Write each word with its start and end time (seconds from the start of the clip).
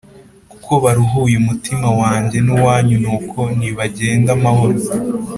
kuko 0.51 0.71
baruhuye 0.83 1.35
umutima 1.43 1.87
wanjye 2.01 2.37
n 2.45 2.49
uwanyu 2.57 2.95
nuko 3.03 3.39
nibagende 3.57 4.29
amahoro 4.37 4.77